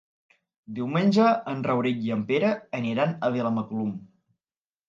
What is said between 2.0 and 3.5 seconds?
i en Pere aniran a